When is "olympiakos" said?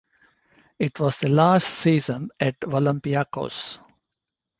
2.61-3.77